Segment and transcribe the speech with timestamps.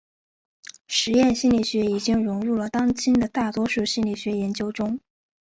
[0.87, 4.99] 实验心理学已经融入了当今的大多数心理学研究中。